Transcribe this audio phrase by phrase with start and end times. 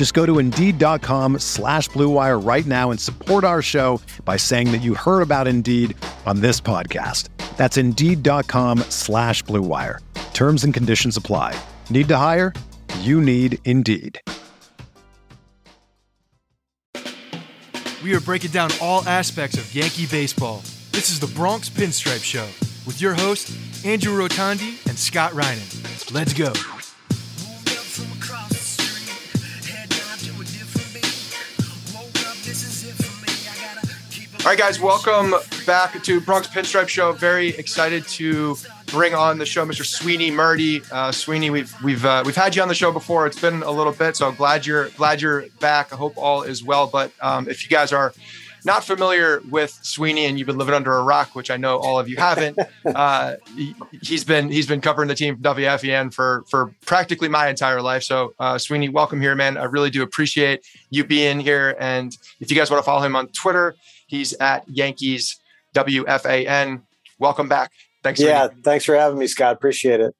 [0.00, 4.78] Just go to Indeed.com slash BlueWire right now and support our show by saying that
[4.78, 7.28] you heard about Indeed on this podcast.
[7.58, 9.98] That's Indeed.com slash BlueWire.
[10.32, 11.54] Terms and conditions apply.
[11.90, 12.54] Need to hire?
[13.00, 14.18] You need Indeed.
[18.02, 20.62] We are breaking down all aspects of Yankee baseball.
[20.92, 22.48] This is the Bronx Pinstripe Show
[22.86, 26.10] with your hosts, Andrew Rotondi and Scott Reinen.
[26.10, 26.54] Let's go.
[34.50, 35.32] Right, guys, welcome
[35.64, 37.12] back to Bronx Pinstripe Show.
[37.12, 39.86] Very excited to bring on the show, Mr.
[39.86, 40.84] Sweeny Murti.
[40.90, 43.28] Uh, Sweeny, we've we've uh, we've had you on the show before.
[43.28, 45.92] It's been a little bit, so glad you're glad you're back.
[45.92, 46.88] I hope all is well.
[46.88, 48.12] But um, if you guys are
[48.64, 52.00] not familiar with Sweeny and you've been living under a rock, which I know all
[52.00, 53.76] of you haven't, uh, he,
[54.08, 58.02] has been he's been covering the team from WFAN for for practically my entire life.
[58.02, 59.56] So uh, Sweeny, welcome here, man.
[59.56, 61.76] I really do appreciate you being here.
[61.78, 63.76] And if you guys want to follow him on Twitter,
[64.10, 65.40] he's at Yankees
[65.74, 66.82] WFAN.
[67.18, 67.70] Welcome back.
[68.02, 68.20] Thanks.
[68.20, 69.54] Yeah, thanks for having me, Scott.
[69.54, 70.14] Appreciate it.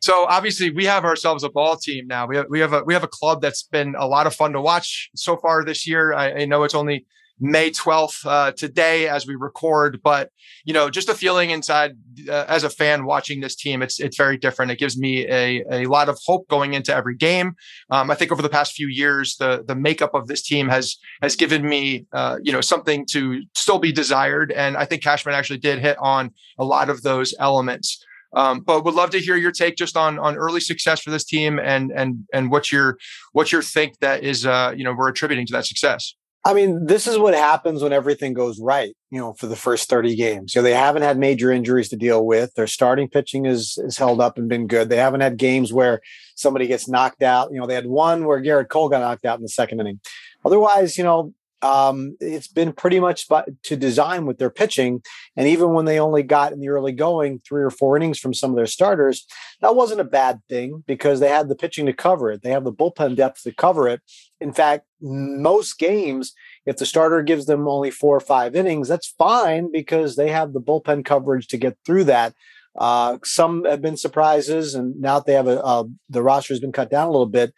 [0.00, 2.26] So obviously, we have ourselves a ball team now.
[2.26, 4.52] We have we have a we have a club that's been a lot of fun
[4.52, 6.12] to watch so far this year.
[6.12, 7.06] I, I know it's only
[7.40, 10.00] May 12th uh, today as we record.
[10.02, 10.30] But
[10.64, 11.96] you know, just a feeling inside
[12.28, 14.70] uh, as a fan watching this team, it's it's very different.
[14.70, 17.54] It gives me a a lot of hope going into every game.
[17.90, 20.96] Um, I think over the past few years, the the makeup of this team has
[21.22, 25.34] has given me uh, you know something to still be desired, and I think Cashman
[25.34, 28.04] actually did hit on a lot of those elements.
[28.36, 31.24] Um, but would love to hear your take just on on early success for this
[31.24, 32.98] team and and and what your
[33.32, 36.14] what your think that is uh, you know we're attributing to that success.
[36.46, 39.88] I mean, this is what happens when everything goes right, you know, for the first
[39.88, 40.54] 30 games.
[40.54, 42.52] You know, they haven't had major injuries to deal with.
[42.54, 44.90] Their starting pitching is is held up and been good.
[44.90, 46.00] They haven't had games where
[46.36, 47.50] somebody gets knocked out.
[47.50, 50.00] You know, they had one where Gerrit Cole got knocked out in the second inning.
[50.44, 51.32] Otherwise, you know,
[51.64, 53.26] um, it's been pretty much
[53.62, 55.02] to design with their pitching.
[55.34, 58.34] And even when they only got in the early going three or four innings from
[58.34, 59.26] some of their starters,
[59.62, 62.42] that wasn't a bad thing because they had the pitching to cover it.
[62.42, 64.02] They have the bullpen depth to cover it.
[64.42, 66.34] In fact, most games,
[66.66, 70.52] if the starter gives them only four or five innings, that's fine because they have
[70.52, 72.34] the bullpen coverage to get through that.
[72.76, 76.60] Uh, some have been surprises, and now that they have a, uh, the roster has
[76.60, 77.54] been cut down a little bit,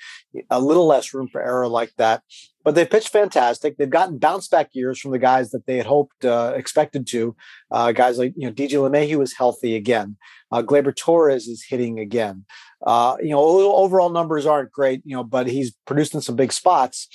[0.51, 2.23] a little less room for error like that.
[2.67, 3.77] But they pitched fantastic.
[3.77, 7.37] They've gotten bounce back years from the guys that they had hoped, uh, expected to.
[7.71, 10.17] Uh, guys like you know DJ LeMahieu is healthy again.
[10.51, 12.45] Uh, Gleyber Torres is hitting again.
[12.85, 16.53] Uh, you know, overall numbers aren't great, you know, but he's produced in some big
[16.53, 17.09] spots.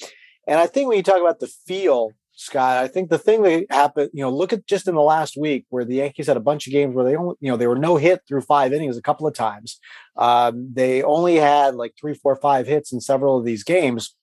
[0.47, 2.83] And I think when you talk about the feel Scott.
[2.83, 5.65] I think the thing that happened, you know, look at just in the last week
[5.69, 7.77] where the Yankees had a bunch of games where they only, you know, they were
[7.77, 9.79] no hit through five innings a couple of times.
[10.15, 14.15] Um, they only had like three, four, five hits in several of these games.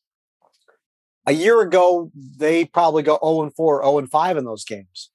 [1.29, 5.11] A year ago, they probably go 0 and 4, 0 and 5 in those games.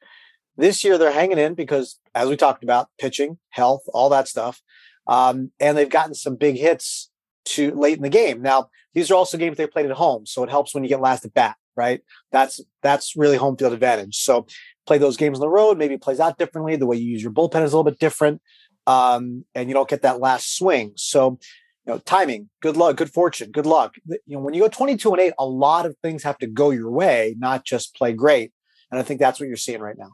[0.56, 4.62] This year, they're hanging in because, as we talked about, pitching, health, all that stuff.
[5.08, 7.10] Um, and they've gotten some big hits
[7.46, 8.44] to late in the game.
[8.44, 11.02] Now, these are also games they played at home, so it helps when you get
[11.02, 12.02] last at bat right?
[12.32, 14.18] That's that's really home field advantage.
[14.18, 14.46] So
[14.86, 16.76] play those games on the road, maybe plays out differently.
[16.76, 18.42] The way you use your bullpen is a little bit different,
[18.88, 20.94] um, and you don't get that last swing.
[20.96, 21.40] So
[21.86, 23.96] you know, timing, good luck, good fortune, good luck.
[24.06, 26.72] You know, when you go 22 and 8, a lot of things have to go
[26.72, 28.52] your way, not just play great.
[28.90, 30.14] And I think that's what you're seeing right now.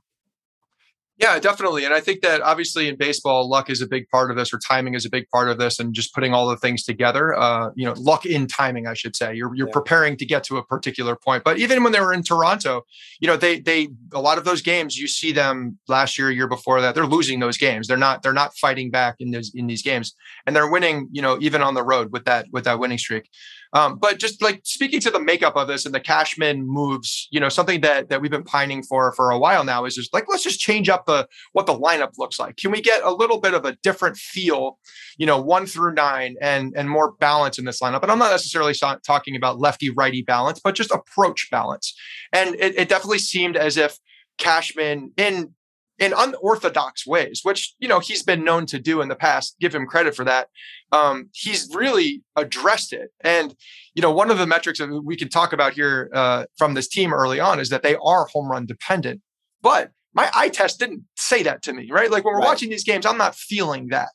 [1.20, 1.84] Yeah, definitely.
[1.84, 4.60] And I think that obviously in baseball, luck is a big part of this, or
[4.66, 7.38] timing is a big part of this, and just putting all the things together.
[7.38, 9.36] Uh, you know, luck in timing, I should say.
[9.36, 9.74] You're you're yeah.
[9.74, 11.44] preparing to get to a particular point.
[11.44, 12.84] But even when they were in Toronto,
[13.20, 16.48] you know, they they a lot of those games you see them last year, year
[16.48, 17.90] before that, they're losing those games.
[17.90, 20.16] They're not they're not fighting back in those in these games,
[20.48, 21.10] and they're winning.
[21.12, 23.30] You know, even on the road with that with that winning streak.
[23.74, 27.40] Um, but just like speaking to the makeup of this and the Cashman moves, you
[27.40, 30.26] know, something that that we've been pining for for a while now is just like
[30.28, 32.58] let's just change up the what the lineup looks like.
[32.58, 34.80] Can we get a little bit of a different feel,
[35.18, 38.02] you know, one through nine, and and more balance in this lineup?
[38.02, 41.96] And I'm not necessarily talking about lefty righty balance, but just approach balance.
[42.34, 43.98] And it, it definitely seemed as if
[44.40, 45.54] Cashman in
[46.00, 49.56] in unorthodox ways, which you know he's been known to do in the past.
[49.60, 50.48] Give him credit for that.
[50.92, 53.56] Um, he's really addressed it, and
[53.94, 56.88] you know one of the metrics that we can talk about here uh, from this
[56.88, 59.22] team early on is that they are home run dependent.
[59.62, 62.10] But my eye test didn't say that to me, right?
[62.10, 62.48] Like when we're right.
[62.48, 64.10] watching these games, I'm not feeling that.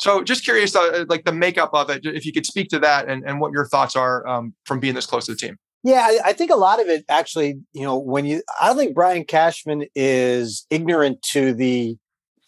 [0.00, 3.08] So just curious, uh, like the makeup of it, if you could speak to that
[3.08, 5.56] and, and what your thoughts are um, from being this close to the team.
[5.84, 8.76] Yeah, I, I, think a lot of it actually, you know, when you, I don't
[8.76, 11.96] think Brian Cashman is ignorant to the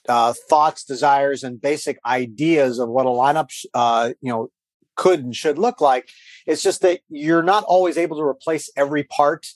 [0.08, 4.48] uh, thoughts, desires, and basic ideas of what a lineup, uh, you know,
[4.96, 6.08] could and should look like.
[6.46, 9.46] It's just that you're not always able to replace every part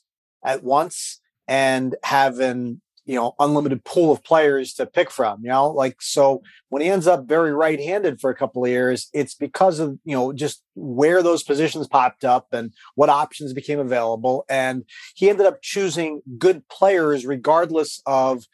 [0.45, 5.51] at once and have an you know unlimited pool of players to pick from you
[5.51, 5.71] know?
[5.71, 9.79] Like so when he ends up very right-handed for a couple of years it's because
[9.79, 14.45] of you know just where those positions popped up and what options became available.
[14.49, 14.85] And
[15.15, 18.45] he ended up choosing good players regardless of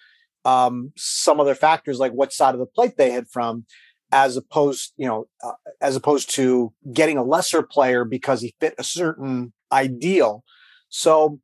[0.45, 3.67] um, some other factors like what side of the plate they hit from
[4.13, 8.75] as opposed you know uh, as opposed to getting a lesser player because he fit
[8.79, 10.45] a certain ideal.
[10.89, 11.41] So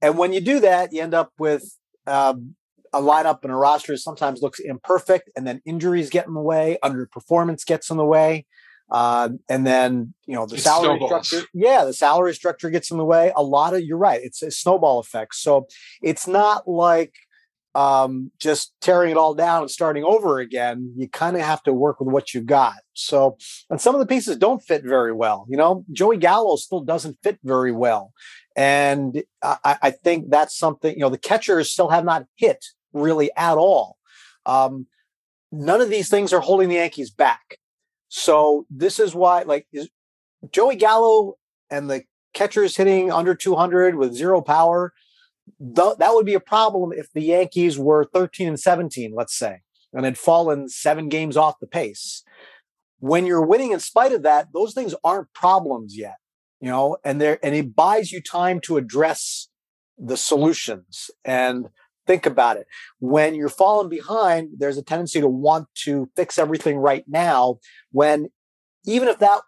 [0.00, 2.54] and when you do that you end up with um,
[2.92, 6.78] a lineup and a roster sometimes looks imperfect, and then injuries get in the way,
[6.84, 8.46] underperformance gets in the way,
[8.90, 11.26] uh, and then you know the it salary snowballs.
[11.26, 11.48] structure.
[11.54, 13.32] Yeah, the salary structure gets in the way.
[13.34, 14.20] A lot of you're right.
[14.22, 15.34] It's a snowball effect.
[15.34, 15.66] So
[16.02, 17.14] it's not like
[17.74, 20.92] um, just tearing it all down and starting over again.
[20.96, 22.74] You kind of have to work with what you got.
[22.92, 23.38] So,
[23.70, 25.46] and some of the pieces don't fit very well.
[25.48, 28.12] You know, Joey Gallo still doesn't fit very well.
[28.56, 33.30] And I, I, think that's something, you know, the catchers still have not hit really
[33.36, 33.96] at all.
[34.44, 34.86] Um,
[35.50, 37.58] none of these things are holding the Yankees back.
[38.08, 39.88] So this is why, like, is
[40.50, 41.38] Joey Gallo
[41.70, 42.02] and the
[42.34, 44.92] catchers hitting under 200 with zero power,
[45.58, 49.60] th- that would be a problem if the Yankees were 13 and 17, let's say,
[49.92, 52.22] and had fallen seven games off the pace.
[52.98, 56.16] When you're winning in spite of that, those things aren't problems yet
[56.62, 59.48] you know, and there and it buys you time to address
[59.98, 61.68] the solutions and
[62.06, 62.66] think about it.
[63.00, 67.58] When you're falling behind, there's a tendency to want to fix everything right now.
[67.90, 68.28] When
[68.86, 69.40] even if that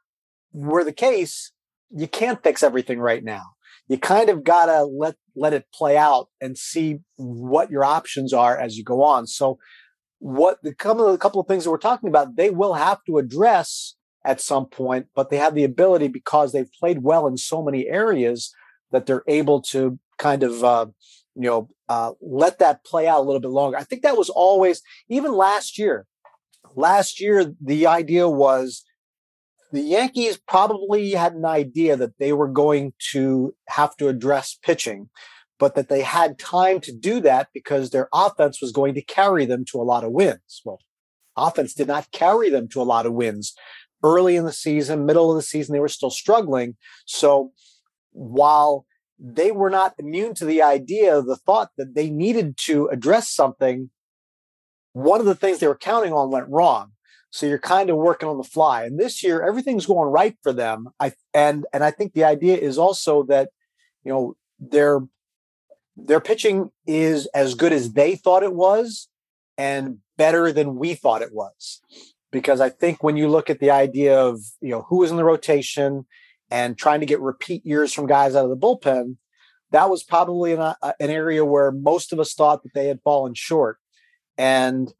[0.52, 1.52] were the case,
[1.90, 3.44] you can't fix everything right now.
[3.86, 8.58] You kind of gotta let let it play out and see what your options are
[8.58, 9.28] as you go on.
[9.28, 9.58] So,
[10.18, 13.18] what the couple of, couple of things that we're talking about, they will have to
[13.18, 13.94] address
[14.24, 17.86] at some point, but they have the ability because they've played well in so many
[17.86, 18.52] areas
[18.90, 20.86] that they're able to kind of, uh,
[21.34, 23.76] you know, uh, let that play out a little bit longer.
[23.76, 26.06] I think that was always, even last year,
[26.74, 28.84] last year, the idea was
[29.72, 35.10] the Yankees probably had an idea that they were going to have to address pitching,
[35.58, 39.44] but that they had time to do that because their offense was going to carry
[39.44, 40.62] them to a lot of wins.
[40.64, 40.78] Well,
[41.36, 43.54] offense did not carry them to a lot of wins
[44.04, 46.76] early in the season, middle of the season, they were still struggling.
[47.06, 47.52] So
[48.12, 48.86] while
[49.18, 53.90] they were not immune to the idea, the thought that they needed to address something,
[54.92, 56.92] one of the things they were counting on went wrong.
[57.30, 58.84] So you're kind of working on the fly.
[58.84, 60.90] And this year, everything's going right for them.
[61.00, 63.48] I and and I think the idea is also that,
[64.04, 65.00] you know, their
[65.96, 69.08] their pitching is as good as they thought it was
[69.58, 71.80] and better than we thought it was
[72.34, 75.16] because I think when you look at the idea of you know who was in
[75.16, 76.04] the rotation
[76.50, 79.16] and trying to get repeat years from guys out of the bullpen,
[79.70, 83.00] that was probably an, uh, an area where most of us thought that they had
[83.04, 83.78] fallen short,
[84.36, 84.92] and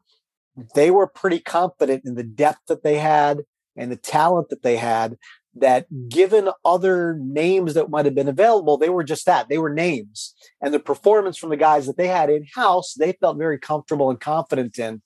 [0.75, 3.41] they were pretty confident in the depth that they had
[3.75, 5.17] and the talent that they had.
[5.57, 9.47] That given other names that might have been available, they were just that.
[9.47, 10.33] They were names.
[10.61, 14.09] And the performance from the guys that they had in house, they felt very comfortable
[14.09, 15.01] and confident in.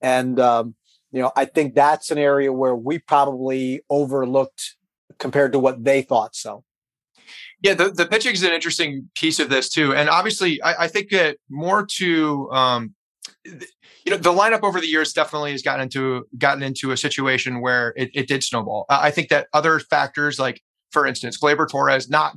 [0.00, 0.74] And um,
[1.12, 4.76] you know, I think that's an area where we probably overlooked
[5.18, 6.64] compared to what they thought so.
[7.62, 9.94] Yeah, the, the pitching is an interesting piece of this too.
[9.94, 12.94] And obviously, I, I think that more to, um,
[13.44, 17.60] you know, the lineup over the years definitely has gotten into gotten into a situation
[17.60, 18.86] where it, it did snowball.
[18.88, 22.34] I think that other factors, like for instance, Gleyber Torres not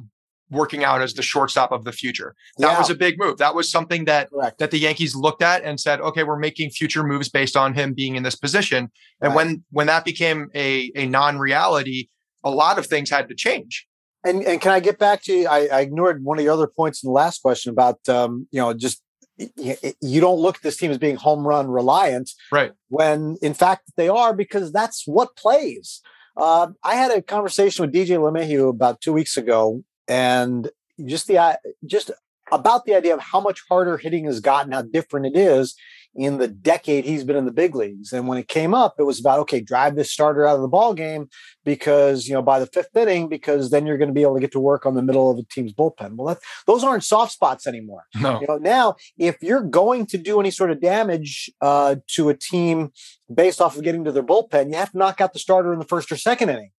[0.54, 2.36] working out as the shortstop of the future.
[2.58, 2.80] That yeah.
[2.80, 3.38] was a big move.
[3.38, 4.60] That was something that Correct.
[4.60, 7.94] that the Yankees looked at and said, okay, we're making future moves based on him
[7.94, 8.92] being in this position.
[9.22, 9.36] And right.
[9.36, 12.08] when when that became a a non-reality,
[12.44, 13.88] a lot of things had to change.
[14.24, 15.48] And and can I get back to you?
[15.48, 18.60] I, I ignored one of the other points in the last question about um, you
[18.60, 19.02] know just
[19.38, 22.72] you don't look at this team as being home run reliant, right?
[22.90, 26.02] When in fact they are because that's what plays.
[26.36, 30.70] Uh, I had a conversation with DJ LeMahieu about two weeks ago, and
[31.06, 32.12] just the just
[32.52, 35.76] about the idea of how much harder hitting has gotten, how different it is
[36.16, 38.14] in the decade he's been in the big leagues.
[38.14, 40.68] And when it came up, it was about okay, drive this starter out of the
[40.68, 41.28] ball game
[41.66, 44.40] because you know by the fifth inning, because then you're going to be able to
[44.40, 46.16] get to work on the middle of a team's bullpen.
[46.16, 48.04] Well, that, those aren't soft spots anymore.
[48.20, 48.40] No.
[48.40, 52.36] You know, now if you're going to do any sort of damage uh, to a
[52.36, 52.92] team
[53.34, 55.80] based off of getting to their bullpen, you have to knock out the starter in
[55.80, 56.72] the first or second inning,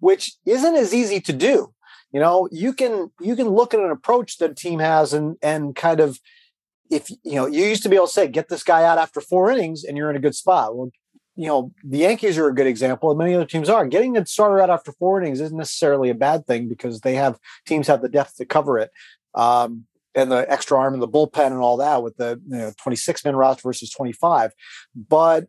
[0.00, 1.72] which isn't as easy to do.
[2.12, 5.36] You know, you can you can look at an approach that a team has and
[5.42, 6.20] and kind of
[6.90, 9.20] if you know you used to be able to say get this guy out after
[9.20, 10.76] four innings and you're in a good spot.
[10.76, 10.90] Well,
[11.36, 13.86] you know the Yankees are a good example, and many other teams are.
[13.86, 17.38] Getting a starter out after four innings isn't necessarily a bad thing because they have
[17.66, 18.90] teams have the depth to cover it.
[19.34, 22.72] Um, and the extra arm and the bullpen and all that with the you know,
[22.76, 24.52] 26 man roster versus 25.
[24.94, 25.46] But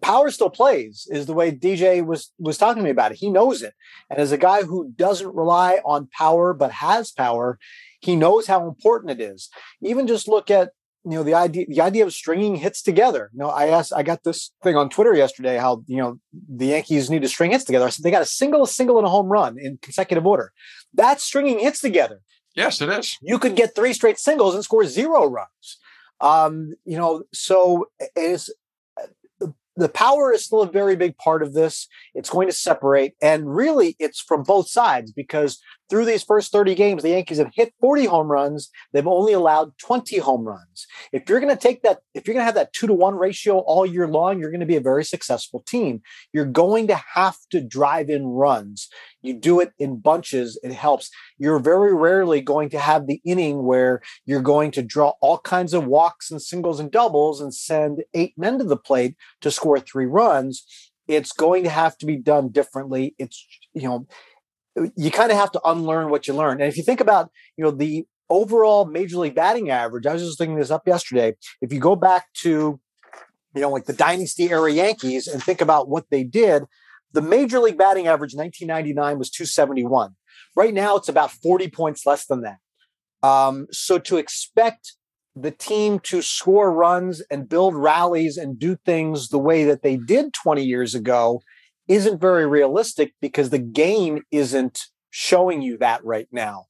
[0.00, 3.18] power still plays is the way DJ was was talking to me about it.
[3.18, 3.74] He knows it.
[4.10, 7.58] And as a guy who doesn't rely on power but has power,
[8.00, 9.48] he knows how important it is.
[9.80, 10.70] Even just look at
[11.04, 13.30] you know the idea the idea of stringing hits together.
[13.32, 16.66] You know, I asked I got this thing on Twitter yesterday how you know the
[16.66, 17.86] Yankees need to string hits together.
[17.86, 20.52] I said they got a single, a single, and a home run in consecutive order.
[20.92, 22.20] That's stringing hits together.
[22.54, 23.16] Yes, it is.
[23.22, 25.78] You could get three straight singles and score zero runs.
[26.20, 28.52] Um, you know, so is
[29.78, 31.88] the power is still a very big part of this.
[32.14, 36.74] It's going to separate, and really, it's from both sides because through these first 30
[36.74, 38.70] games, the Yankees have hit 40 home runs.
[38.92, 40.86] They've only allowed 20 home runs.
[41.12, 43.14] If you're going to take that, if you're going to have that two to one
[43.14, 46.02] ratio all year long, you're going to be a very successful team.
[46.32, 48.88] You're going to have to drive in runs.
[49.22, 51.10] You do it in bunches, it helps.
[51.38, 55.74] You're very rarely going to have the inning where you're going to draw all kinds
[55.74, 59.80] of walks and singles and doubles and send eight men to the plate to score
[59.80, 60.64] three runs.
[61.08, 63.14] It's going to have to be done differently.
[63.18, 64.06] It's, you know,
[64.96, 66.60] you kind of have to unlearn what you learn.
[66.60, 70.22] And if you think about, you know, the overall major league batting average, I was
[70.22, 71.34] just thinking this up yesterday.
[71.60, 72.80] If you go back to,
[73.54, 76.64] you know, like the dynasty era Yankees and think about what they did,
[77.12, 80.14] the major league batting average 1999 was 271.
[80.54, 82.58] Right now, it's about 40 points less than that.
[83.22, 84.94] Um, so to expect
[85.34, 89.96] the team to score runs and build rallies and do things the way that they
[89.96, 91.40] did 20 years ago
[91.88, 96.66] isn't very realistic because the game isn't showing you that right now.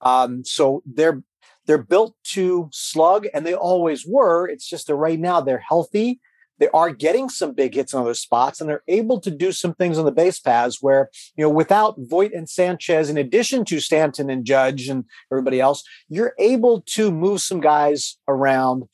[0.00, 1.22] Um, so they're
[1.66, 4.48] they're built to slug, and they always were.
[4.48, 6.20] It's just that right now they're healthy.
[6.58, 9.74] They are getting some big hits in other spots, and they're able to do some
[9.74, 13.80] things on the base paths where, you know, without Voit and Sanchez, in addition to
[13.80, 18.84] Stanton and Judge and everybody else, you're able to move some guys around.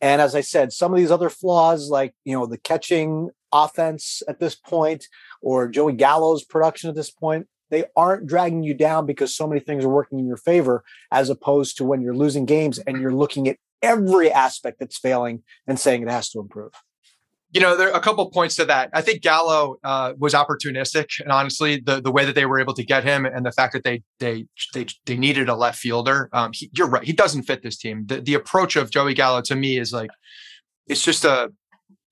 [0.00, 4.22] And as I said, some of these other flaws, like, you know, the catching offense
[4.28, 5.06] at this point
[5.42, 9.60] or Joey Gallo's production at this point, they aren't dragging you down because so many
[9.60, 13.14] things are working in your favor, as opposed to when you're losing games and you're
[13.14, 16.72] looking at every aspect that's failing and saying it has to improve.
[17.52, 18.90] You know, there are a couple points to that.
[18.92, 22.74] I think Gallo uh, was opportunistic, and honestly, the the way that they were able
[22.74, 26.28] to get him, and the fact that they they they they needed a left fielder.
[26.32, 28.04] Um, he, you're right; he doesn't fit this team.
[28.06, 30.10] The the approach of Joey Gallo to me is like,
[30.86, 31.50] it's just a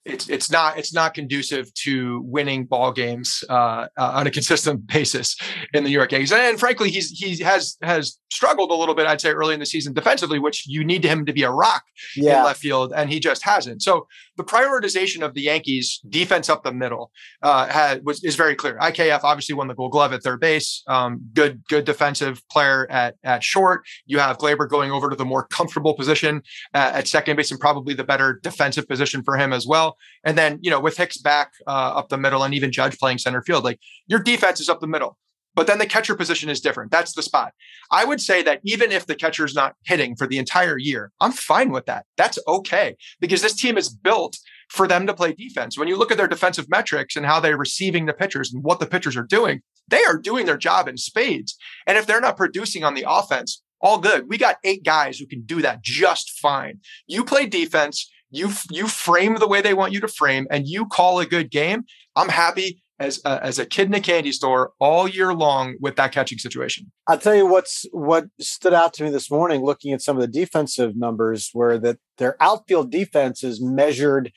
[0.09, 4.87] it's it's not it's not conducive to winning ball games uh, uh, on a consistent
[4.93, 5.37] basis
[5.75, 6.33] in the New York Yankees.
[6.33, 9.67] And frankly, he's he has has struggled a little bit, I'd say, early in the
[9.67, 11.83] season defensively, which you need him to be a rock
[12.17, 12.39] yeah.
[12.39, 13.83] in left field, and he just hasn't.
[13.83, 17.11] So the prioritization of the Yankees defense up the middle
[17.43, 18.79] uh, had, was is very clear.
[18.79, 20.83] IKF obviously won the Gold Glove at third base.
[20.87, 23.85] Um, good good defensive player at at short.
[24.07, 27.61] You have Gleyber going over to the more comfortable position at, at second base and
[27.61, 29.98] probably the better defensive position for him as well.
[30.25, 33.19] And then, you know, with Hicks back uh, up the middle and even Judge playing
[33.19, 35.19] center field, like your defense is up the middle.
[35.55, 36.93] But then the catcher position is different.
[36.93, 37.53] That's the spot.
[37.91, 41.11] I would say that even if the catcher is not hitting for the entire year,
[41.21, 42.07] I'm fine with that.
[42.17, 44.37] That's okay because this team is built
[44.69, 45.77] for them to play defense.
[45.77, 48.79] When you look at their defensive metrics and how they're receiving the pitchers and what
[48.79, 51.57] the pitchers are doing, they are doing their job in spades.
[51.87, 54.29] And if they're not producing on the offense, all good.
[54.29, 56.81] We got eight guys who can do that just fine.
[57.07, 60.87] You play defense, you you frame the way they want you to frame and you
[60.87, 61.85] call a good game
[62.17, 65.97] i'm happy as a, as a kid in a candy store all year long with
[65.97, 69.93] that catching situation i'll tell you what's what stood out to me this morning looking
[69.93, 74.33] at some of the defensive numbers where that their outfield defense is measured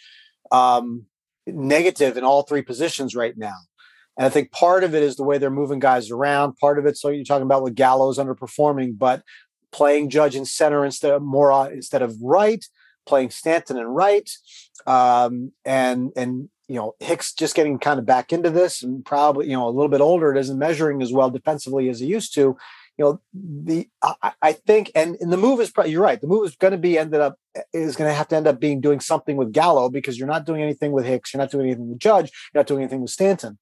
[0.51, 1.05] um,
[1.47, 3.55] negative in all three positions right now
[4.17, 6.57] And I think part of it is the way they're moving guys around.
[6.57, 9.23] Part of it's so you're talking about what Gallo's underperforming, but
[9.71, 12.63] playing Judge in center instead of more instead of right,
[13.05, 14.29] playing Stanton and right,
[14.85, 19.47] um, and and you know Hicks just getting kind of back into this and probably
[19.47, 22.33] you know a little bit older, it isn't measuring as well defensively as he used
[22.35, 22.57] to.
[22.97, 26.19] You know the I, I think and, and the move is probably you're right.
[26.19, 27.37] The move is going to be ended up
[27.73, 30.45] is going to have to end up being doing something with Gallo because you're not
[30.45, 33.11] doing anything with Hicks, you're not doing anything with Judge, you're not doing anything with
[33.11, 33.57] Stanton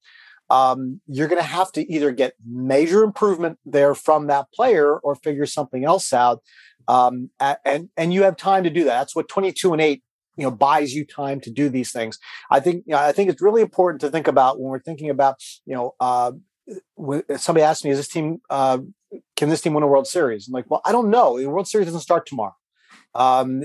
[0.50, 5.14] um, you're going to have to either get major improvement there from that player or
[5.14, 6.42] figure something else out.
[6.90, 7.30] Um,
[7.64, 8.98] and and you have time to do that.
[8.98, 10.02] That's what 22 and 8
[10.36, 12.18] you know buys you time to do these things.
[12.50, 15.10] I think you know, I think it's really important to think about when we're thinking
[15.10, 16.32] about you know uh,
[17.36, 18.78] somebody asked me, is this team uh,
[19.36, 20.48] can this team win a World Series?
[20.48, 21.38] I'm like, well, I don't know.
[21.38, 22.54] The World Series doesn't start tomorrow.
[23.14, 23.64] Um,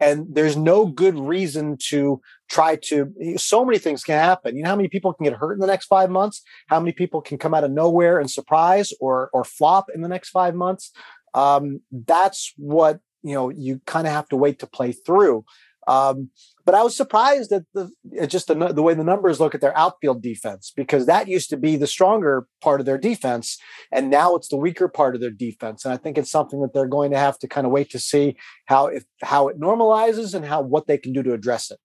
[0.00, 3.12] and there's no good reason to try to.
[3.36, 4.56] So many things can happen.
[4.56, 6.42] You know how many people can get hurt in the next five months?
[6.66, 10.08] How many people can come out of nowhere and surprise or or flop in the
[10.08, 10.92] next five months?
[11.34, 13.50] Um, that's what you know.
[13.50, 15.44] You kind of have to wait to play through.
[15.88, 16.30] Um,
[16.64, 17.90] but I was surprised at the
[18.26, 21.56] just the, the way the numbers look at their outfield defense because that used to
[21.56, 23.58] be the stronger part of their defense,
[23.90, 25.84] and now it's the weaker part of their defense.
[25.84, 27.98] And I think it's something that they're going to have to kind of wait to
[27.98, 31.78] see how if how it normalizes and how what they can do to address it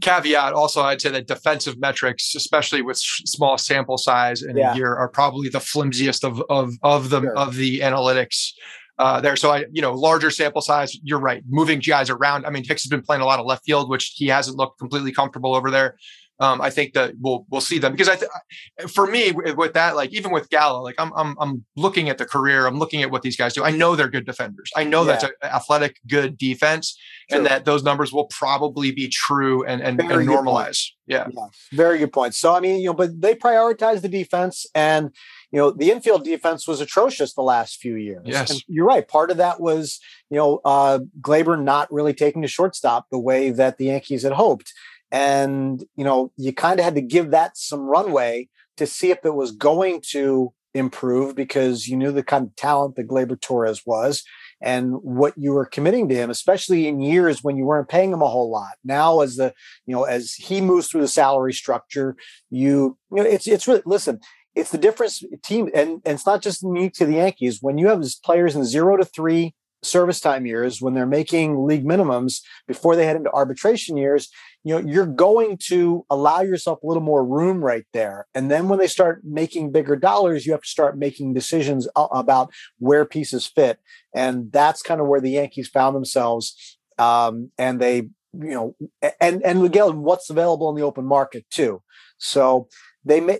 [0.00, 4.72] caveat also i'd say that defensive metrics especially with small sample size in yeah.
[4.72, 7.36] a year are probably the flimsiest of of of the sure.
[7.36, 8.52] of the analytics
[8.98, 9.36] uh, there.
[9.36, 10.98] So I, you know, larger sample size.
[11.02, 11.42] You're right.
[11.48, 12.46] Moving guys around.
[12.46, 14.78] I mean, Hicks has been playing a lot of left field, which he hasn't looked
[14.78, 15.96] completely comfortable over there.
[16.38, 19.96] Um, I think that we'll we'll see them because I, th- for me, with that,
[19.96, 22.66] like even with Gallo, like I'm I'm I'm looking at the career.
[22.66, 23.64] I'm looking at what these guys do.
[23.64, 24.70] I know they're good defenders.
[24.76, 25.12] I know yeah.
[25.12, 26.98] that's an athletic, good defense,
[27.30, 27.38] true.
[27.38, 30.90] and that those numbers will probably be true and and, and normalize.
[31.06, 31.28] Yeah.
[31.30, 32.34] yeah, very good point.
[32.34, 35.12] So I mean, you know, but they prioritize the defense and
[35.52, 38.22] you know, the infield defense was atrocious the last few years.
[38.24, 38.50] Yes.
[38.50, 39.06] And you're right.
[39.06, 43.50] Part of that was, you know, uh, Gleyber not really taking a shortstop the way
[43.50, 44.72] that the Yankees had hoped.
[45.10, 49.18] And, you know, you kind of had to give that some runway to see if
[49.24, 53.82] it was going to improve because you knew the kind of talent that Gleyber Torres
[53.86, 54.22] was
[54.60, 58.20] and what you were committing to him, especially in years when you weren't paying him
[58.20, 58.72] a whole lot.
[58.84, 59.54] Now, as the
[59.86, 62.16] you know, as he moves through the salary structure,
[62.50, 64.20] you you know, it's it's really listen
[64.56, 67.58] it's the difference team, and, and it's not just unique to the Yankees.
[67.60, 71.84] When you have players in zero to three service time years, when they're making league
[71.84, 74.30] minimums before they head into arbitration years,
[74.66, 78.26] you know, you're going to allow yourself a little more room right there.
[78.34, 82.50] And then when they start making bigger dollars, you have to start making decisions about
[82.80, 83.78] where pieces fit.
[84.12, 86.78] And that's kind of where the Yankees found themselves.
[86.98, 88.74] Um, and they, you know,
[89.20, 91.80] and and again, what's available in the open market too.
[92.18, 92.66] So
[93.04, 93.38] they may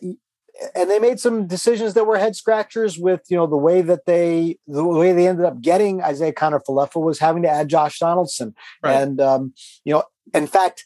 [0.76, 4.06] and they made some decisions that were head scratchers with you know the way that
[4.06, 8.54] they the way they ended up getting Isaiah Kiner-Falefa was having to add Josh Donaldson,
[8.80, 8.92] right.
[8.92, 10.84] and um, you know, in fact,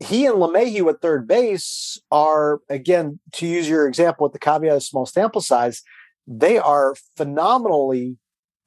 [0.00, 4.76] he and LeMahieu at third base are again to use your example with the caveat
[4.76, 5.82] of small sample size,
[6.26, 8.18] they are phenomenally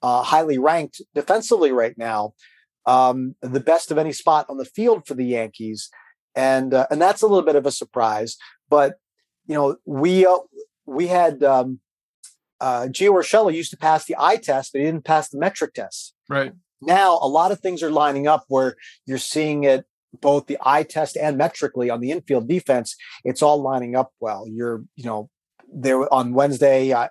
[0.01, 2.33] uh, highly ranked defensively right now,
[2.85, 5.89] um, the best of any spot on the field for the Yankees,
[6.35, 8.37] and uh, and that's a little bit of a surprise,
[8.69, 8.95] but
[9.45, 10.37] you know, we uh,
[10.85, 11.79] we had um,
[12.61, 15.73] uh, Gio Urshela used to pass the eye test, but he didn't pass the metric
[15.73, 16.13] test.
[16.29, 19.85] Right now, a lot of things are lining up where you're seeing it
[20.22, 22.95] both the eye test and metrically on the infield defense.
[23.24, 24.45] It's all lining up well.
[24.48, 25.30] You're, you know,
[25.72, 27.08] there on Wednesday, uh,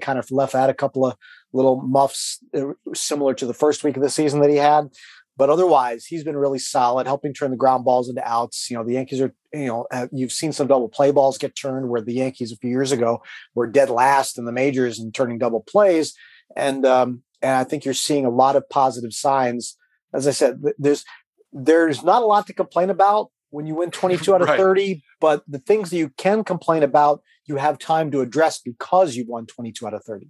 [0.00, 1.16] kind of left out a couple of
[1.52, 4.88] little muffs uh, similar to the first week of the season that he had.
[5.36, 8.68] But otherwise, he's been really solid, helping turn the ground balls into outs.
[8.68, 11.88] You know, the Yankees are, you know, you've seen some double play balls get turned
[11.88, 13.22] where the Yankees a few years ago
[13.54, 16.12] were dead last in the majors and turning double plays.
[16.56, 19.76] And um, and I think you're seeing a lot of positive signs.
[20.12, 21.04] As I said, there's
[21.52, 24.58] there's not a lot to complain about when you win 22 out of right.
[24.58, 29.16] 30, but the things that you can complain about, you have time to address because
[29.16, 30.28] you won 22 out of 30.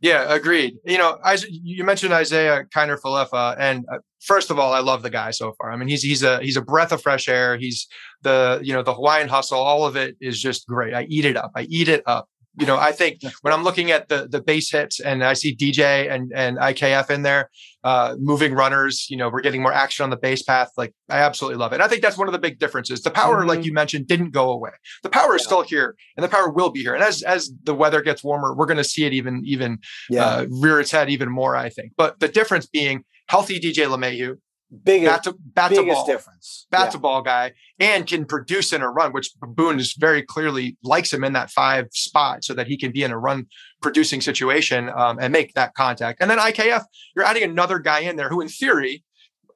[0.00, 0.76] Yeah, agreed.
[0.84, 5.10] You know, I, you mentioned Isaiah Kiner-Falefa, and uh, first of all, I love the
[5.10, 5.72] guy so far.
[5.72, 7.56] I mean, he's he's a he's a breath of fresh air.
[7.56, 7.88] He's
[8.22, 9.58] the you know the Hawaiian hustle.
[9.58, 10.94] All of it is just great.
[10.94, 11.50] I eat it up.
[11.56, 14.70] I eat it up you know, I think when I'm looking at the the base
[14.70, 17.50] hits and I see DJ and and IKF in there,
[17.84, 20.70] uh, moving runners, you know, we're getting more action on the base path.
[20.76, 21.76] Like I absolutely love it.
[21.76, 23.02] And I think that's one of the big differences.
[23.02, 23.48] The power, mm-hmm.
[23.48, 24.70] like you mentioned, didn't go away.
[25.02, 26.94] The power is still here, and the power will be here.
[26.94, 29.78] And as as the weather gets warmer, we're going to see it even even
[30.10, 30.24] yeah.
[30.24, 31.54] uh, rear its head even more.
[31.54, 31.92] I think.
[31.96, 34.36] But the difference being healthy DJ LeMahieu,
[34.84, 36.66] biggest bat to, bat to biggest ball, difference.
[36.70, 36.90] bat Yeah.
[36.90, 41.12] to ball guy, and can produce in a run, which Boone is very clearly likes
[41.12, 43.46] him in that five spot so that he can be in a run
[43.80, 46.20] producing situation um, and make that contact.
[46.20, 49.04] And then IKF, you're adding another guy in there who, in theory,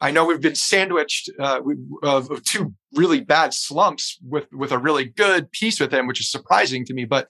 [0.00, 1.60] I know we've been sandwiched uh,
[2.02, 6.20] of of two really bad slumps with with a really good piece with him, which
[6.20, 7.04] is surprising to me.
[7.04, 7.28] But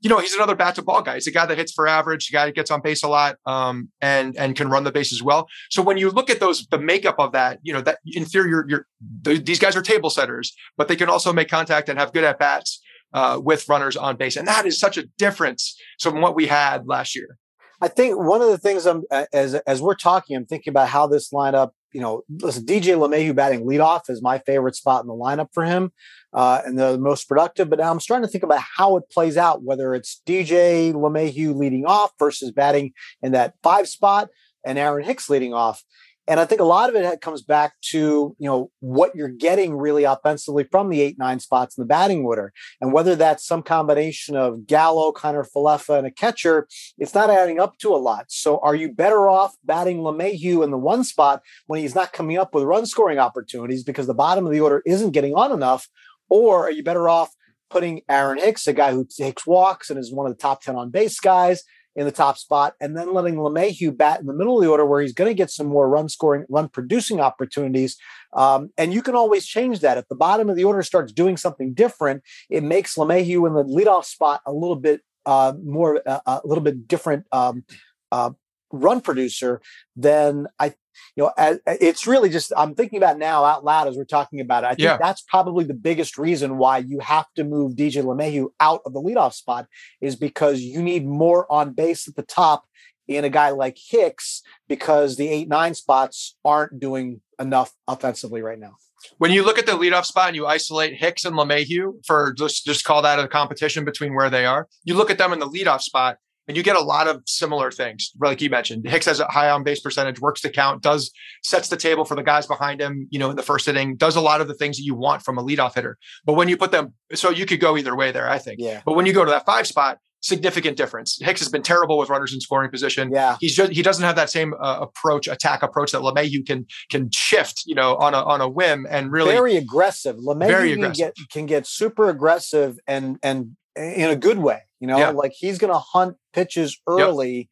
[0.00, 1.14] you know, he's another bat to ball guy.
[1.14, 3.36] He's a guy that hits for average, a guy that gets on base a lot,
[3.46, 5.46] um, and and can run the base as well.
[5.70, 8.50] So when you look at those, the makeup of that, you know, that in theory,
[8.50, 8.86] you're, you're
[9.24, 12.24] th- these guys are table setters, but they can also make contact and have good
[12.24, 12.82] at bats
[13.12, 16.86] uh, with runners on base, and that is such a difference from what we had
[16.86, 17.36] last year.
[17.82, 21.06] I think one of the things I'm as as we're talking, I'm thinking about how
[21.06, 21.70] this lineup.
[21.92, 25.64] You know, listen, DJ LeMahieu batting leadoff is my favorite spot in the lineup for
[25.64, 25.90] him,
[26.32, 27.70] uh, and the most productive.
[27.70, 31.54] But now I'm starting to think about how it plays out, whether it's DJ LeMahieu
[31.54, 34.28] leading off versus batting in that five spot,
[34.64, 35.82] and Aaron Hicks leading off.
[36.30, 39.76] And I think a lot of it comes back to you know what you're getting
[39.76, 43.64] really offensively from the eight nine spots in the batting order, and whether that's some
[43.64, 48.26] combination of Gallo, Kiner-Falefa, and a catcher it's not adding up to a lot.
[48.28, 52.38] So are you better off batting LeMahieu in the one spot when he's not coming
[52.38, 55.88] up with run scoring opportunities because the bottom of the order isn't getting on enough?
[56.30, 57.34] Or are you better off
[57.68, 60.76] putting Aaron Hicks, a guy who takes walks and is one of the top 10
[60.76, 61.62] on base guys,
[61.96, 64.86] in the top spot, and then letting LeMahieu bat in the middle of the order
[64.86, 67.96] where he's going to get some more run scoring, run producing opportunities.
[68.32, 69.98] Um, and you can always change that.
[69.98, 73.64] If the bottom of the order starts doing something different, it makes LeMahieu in the
[73.64, 77.64] leadoff spot a little bit uh, more uh, a little bit different um,
[78.12, 78.30] uh,
[78.72, 79.60] run producer,
[79.96, 80.74] then I,
[81.16, 84.40] you know, as, it's really just I'm thinking about now out loud as we're talking
[84.40, 84.66] about it.
[84.66, 84.96] I think Yeah.
[84.98, 89.00] that's probably the biggest reason why you have to move DJ LeMahieu out of the
[89.00, 89.66] leadoff spot
[90.00, 92.64] is because you need more on base at the top
[93.08, 98.58] in a guy like Hicks because the eight nine spots aren't doing enough offensively right
[98.58, 98.74] now.
[99.18, 102.64] When you look at the leadoff spot and you isolate Hicks and LeMahieu for just
[102.66, 105.48] just call that a competition between where they are, you look at them in the
[105.48, 106.18] leadoff spot
[106.50, 108.10] and you get a lot of similar things.
[108.20, 111.12] Like you mentioned, Hicks has a high on base percentage, works the count, does
[111.44, 113.06] sets the table for the guys behind him.
[113.10, 115.22] You know, in the first inning, does a lot of the things that you want
[115.22, 115.96] from a leadoff hitter.
[116.24, 118.56] But when you put them, so you could go either way there, I think.
[118.60, 118.80] Yeah.
[118.84, 121.18] But when you go to that five spot, significant difference.
[121.22, 123.10] Hicks has been terrible with runners in scoring position.
[123.12, 123.36] Yeah.
[123.40, 127.10] He's just he doesn't have that same uh, approach, attack approach that LeMahieu can can
[127.12, 130.16] shift, you know, on a on a whim and really very aggressive.
[130.16, 131.14] LeMahieu Very can aggressive.
[131.16, 134.60] get can get super aggressive and and in a good way.
[134.80, 135.10] You know, Yeah.
[135.10, 137.48] like he's going to hunt pitches early,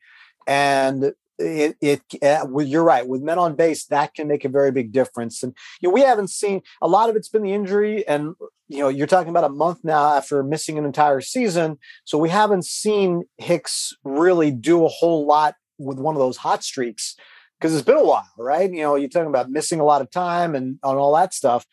[0.47, 4.49] and it it uh, well, you're right with men on base that can make a
[4.49, 5.43] very big difference.
[5.43, 8.35] And you know, we haven't seen a lot of it's been the injury, and
[8.69, 12.29] you know, you're talking about a month now after missing an entire season, so we
[12.29, 17.15] haven't seen Hicks really do a whole lot with one of those hot streaks
[17.59, 18.71] because it's been a while, right?
[18.71, 21.67] You know, you're talking about missing a lot of time and on all that stuff.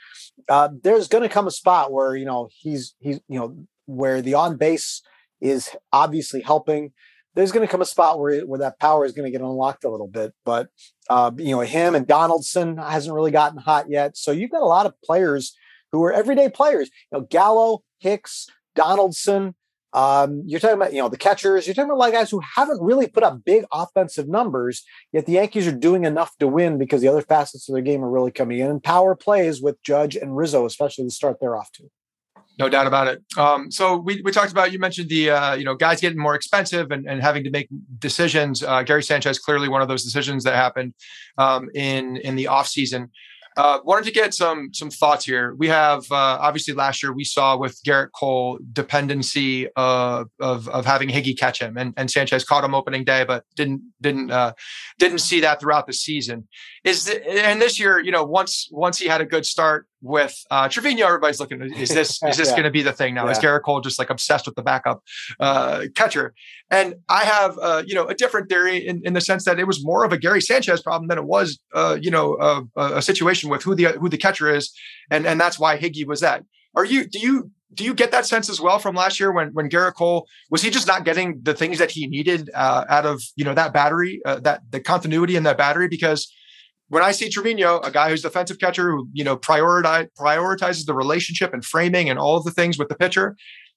[0.47, 4.21] Uh, there's going to come a spot where you know he's he's you know where
[4.21, 5.01] the on base
[5.45, 6.91] is obviously helping.
[7.35, 9.83] There's going to come a spot where where that power is going to get unlocked
[9.83, 10.69] a little bit, but
[11.09, 14.17] uh, you know him and Donaldson hasn't really gotten hot yet.
[14.17, 15.55] So you've got a lot of players
[15.91, 16.89] who are everyday players.
[17.11, 19.55] You know, Gallo, Hicks, Donaldson.
[19.93, 21.65] Um, you're talking about, you know, the catchers.
[21.65, 25.33] You're talking about like guys who haven't really put up big offensive numbers, yet the
[25.33, 28.31] Yankees are doing enough to win because the other facets of their game are really
[28.31, 28.69] coming in.
[28.69, 31.83] And power plays with Judge and Rizzo, especially to start their off to.
[32.57, 33.21] No doubt about it.
[33.37, 36.35] Um, so we, we talked about you mentioned the uh, you know guys getting more
[36.35, 37.67] expensive and, and having to make
[37.99, 38.63] decisions.
[38.63, 40.93] Uh, Gary Sanchez clearly one of those decisions that happened
[41.37, 43.09] um, in in the offseason.
[43.57, 45.55] Uh, wanted to get some some thoughts here.
[45.55, 50.85] We have uh, obviously last year we saw with Gerrit Cole dependency of of, of
[50.85, 54.53] having Higgy catch him, and, and Sanchez caught him opening day, but didn't didn't uh,
[54.99, 56.49] didn't see that throughout the season.
[56.83, 60.35] Is the, and this year, you know, once once he had a good start with
[60.51, 61.61] uh, Trevino, everybody's looking.
[61.61, 62.55] Is this is this Yeah.
[62.55, 63.27] going to be the thing now?
[63.27, 63.49] Is Yeah.
[63.49, 65.03] Gerrit Cole just like obsessed with the backup
[65.39, 66.33] uh, catcher?
[66.71, 69.65] And I have uh, you know a different theory in, in the sense that it
[69.67, 72.37] was more of a Gary Sanchez problem than it was uh, you know
[72.77, 74.71] a, a situation with who the who the catcher is,
[75.11, 76.43] and and that's why Higgy was that.
[76.75, 79.49] Are you do you do you get that sense as well from last year when
[79.49, 83.05] when Gerrit Cole was he just not getting the things that he needed uh, out
[83.05, 86.31] of you know that battery uh, that the continuity in that battery because
[86.89, 90.93] when I see Trevino, a guy who's defensive catcher who you know prioritize prioritizes the
[90.93, 93.35] relationship and framing and all of the things with the pitcher,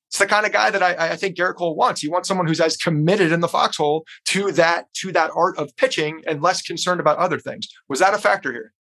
[0.09, 2.01] it's the kind of guy that I, I think Gerrit Cole wants.
[2.01, 5.75] He wants someone who's as committed in the foxhole to that to that art of
[5.77, 7.69] pitching and less concerned about other things.
[7.89, 8.73] Was that a factor here?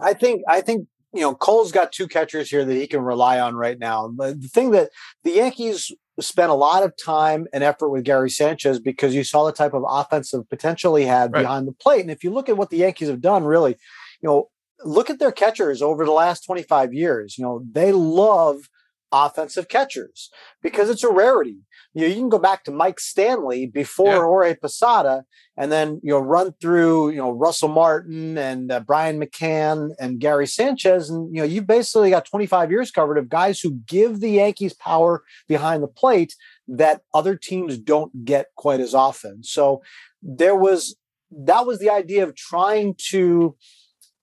[0.00, 3.40] I think I think you know Cole's got two catchers here that he can rely
[3.40, 4.08] on right now.
[4.08, 4.90] The the thing that
[5.24, 9.44] the Yankees spent a lot of time and effort with Gary Sanchez because you saw
[9.46, 11.42] the type of offensive potential he had Right.
[11.42, 12.00] behind the plate.
[12.00, 13.76] And if you look at what the Yankees have done, really,
[14.20, 14.48] you know,
[14.84, 17.38] look at their catchers over the last 25 years.
[17.38, 18.68] You know, they love
[19.12, 20.30] offensive catchers
[20.62, 21.58] because it's a rarity.
[21.94, 24.18] You know, you can go back to Mike Stanley before yeah.
[24.18, 25.24] Jorge Posada
[25.56, 30.20] and then, you know, run through, you know, Russell Martin and uh, Brian McCann and
[30.20, 31.10] Gary Sanchez.
[31.10, 34.74] And, you know, you've basically got 25 years covered of guys who give the Yankees
[34.74, 36.34] power behind the plate
[36.68, 39.42] that other teams don't get quite as often.
[39.42, 39.82] So
[40.22, 40.96] there was,
[41.30, 43.56] that was the idea of trying to,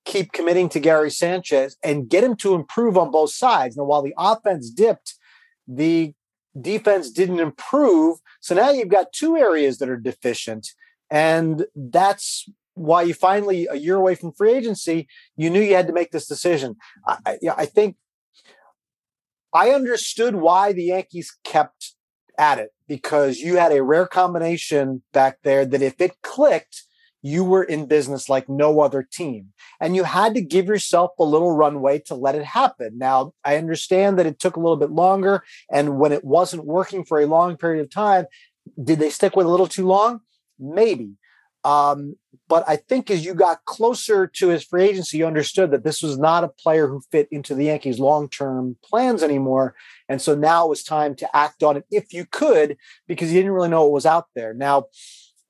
[0.06, 3.76] keep committing to Gary Sanchez and get him to improve on both sides.
[3.76, 5.16] Now, while the offense dipped,
[5.68, 6.14] the
[6.60, 8.20] defense didn't improve.
[8.40, 10.68] So now you've got two areas that are deficient.
[11.10, 15.88] And that's why you finally, a year away from free agency, you knew you had
[15.88, 16.76] to make this decision.
[17.08, 17.96] I, I think
[19.54, 21.94] I understood why the Yankees kept
[22.38, 26.84] at it because you had a rare combination back there that if it clicked,
[27.26, 29.52] you were in business like no other team.
[29.82, 33.00] And you had to give yourself a little runway to let it happen.
[33.00, 35.44] Now, I understand that it took a little bit longer.
[35.72, 38.26] And when it wasn't working for a long period of time,
[38.82, 40.20] did they stick with a little too long?
[40.60, 41.14] Maybe.
[41.64, 42.14] Um,
[42.48, 46.04] but I think as you got closer to his free agency, you understood that this
[46.04, 49.74] was not a player who fit into the Yankees' long term plans anymore.
[50.08, 53.40] And so now it was time to act on it if you could, because you
[53.40, 54.54] didn't really know what was out there.
[54.54, 54.86] Now,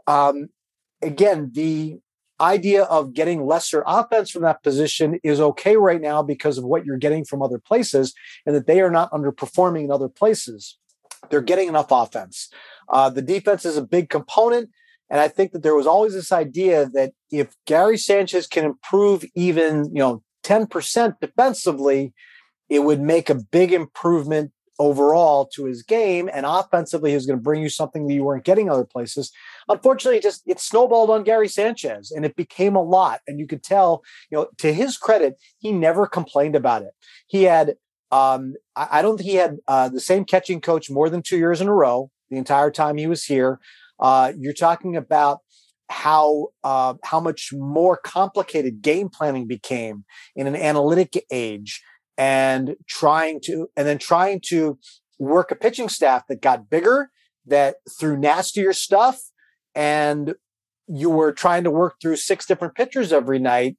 [0.07, 0.47] um,
[1.05, 1.99] again, the
[2.39, 6.85] idea of getting lesser offense from that position is okay right now because of what
[6.85, 8.13] you're getting from other places
[8.45, 10.77] and that they are not underperforming in other places.
[11.29, 12.49] They're getting enough offense.
[12.89, 14.69] Uh, the defense is a big component.
[15.09, 19.23] And I think that there was always this idea that if Gary Sanchez can improve
[19.35, 22.13] even, you know, 10% defensively,
[22.69, 26.29] it would make a big improvement overall to his game.
[26.33, 29.31] And offensively, he was going to bring you something that you weren't getting other places.
[29.69, 33.21] Unfortunately, just it snowballed on Gary Sanchez and it became a lot.
[33.27, 36.91] And you could tell, you know, to his credit, he never complained about it.
[37.27, 37.75] He had,
[38.11, 41.37] um, I, I don't think he had uh, the same catching coach more than two
[41.37, 43.59] years in a row the entire time he was here.
[43.99, 45.39] Uh, you're talking about
[45.89, 50.03] how uh, how much more complicated game planning became
[50.35, 51.81] in an analytic age
[52.17, 54.79] and trying to and then trying to
[55.19, 57.09] work a pitching staff that got bigger
[57.45, 59.19] that threw nastier stuff
[59.73, 60.35] and
[60.87, 63.77] you were trying to work through six different pitchers every night.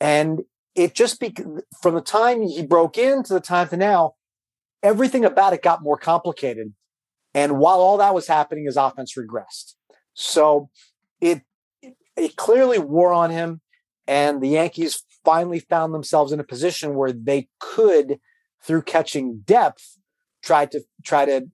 [0.00, 0.42] And
[0.74, 1.34] it just be
[1.80, 4.14] from the time he broke in to the time to now
[4.82, 6.74] everything about it got more complicated.
[7.34, 9.74] And while all that was happening his offense regressed.
[10.14, 10.68] So
[11.20, 11.42] it
[12.16, 13.60] it clearly wore on him
[14.06, 18.18] and the yankees finally found themselves in a position where they could,
[18.64, 19.98] through catching depth,
[20.42, 21.48] try to try to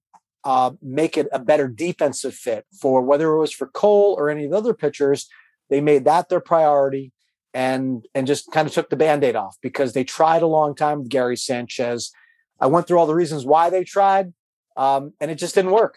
[0.45, 4.45] uh, make it a better defensive fit for whether it was for Cole or any
[4.45, 5.29] of the other pitchers.
[5.69, 7.13] They made that their priority
[7.53, 11.01] and and just kind of took the band-aid off because they tried a long time
[11.01, 12.13] with Gary Sanchez.
[12.61, 14.33] I went through all the reasons why they tried,
[14.77, 15.97] um, and it just didn't work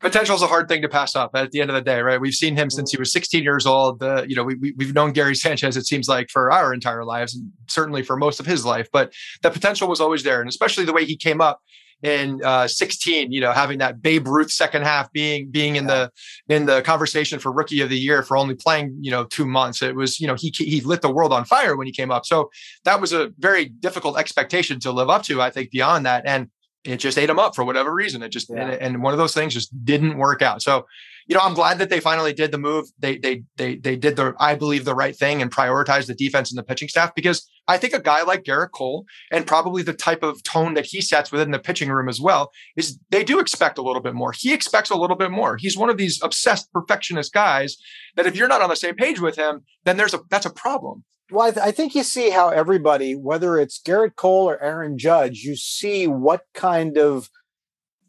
[0.00, 2.20] potential is a hard thing to pass up at the end of the day, right?
[2.20, 4.02] We've seen him since he was 16 years old.
[4.02, 7.04] Uh, you know, we, we, have known Gary Sanchez, it seems like, for our entire
[7.04, 8.88] lives, and certainly for most of his life.
[8.92, 10.40] But the potential was always there.
[10.40, 11.60] And especially the way he came up
[12.02, 16.10] in uh, 16, you know, having that Babe Ruth second half being being in the
[16.48, 19.82] in the conversation for rookie of the year for only playing, you know, two months.
[19.82, 22.26] It was, you know, he he lit the world on fire when he came up.
[22.26, 22.50] So
[22.84, 26.24] that was a very difficult expectation to live up to, I think, beyond that.
[26.26, 26.50] And
[26.86, 28.22] it just ate them up for whatever reason.
[28.22, 28.70] It just yeah.
[28.70, 30.62] and, and, one of those things just didn't work out.
[30.62, 30.86] So,
[31.26, 32.86] you know, I'm glad that they finally did the move.
[32.98, 36.50] They they they they did the I believe the right thing and prioritized the defense
[36.50, 39.92] and the pitching staff because I think a guy like Gerrit Cole and probably the
[39.92, 43.40] type of tone that he sets within the pitching room as well is they do
[43.40, 44.32] expect a little bit more.
[44.32, 45.56] He expects a little bit more.
[45.56, 47.76] He's one of these obsessed perfectionist guys
[48.14, 50.50] that if you're not on the same page with him, then there's a that's a
[50.50, 51.04] problem.
[51.30, 54.96] Well, I, th- I, think you see how everybody, whether it's Gerrit Cole or Aaron
[54.96, 57.28] Judge, you see what kind of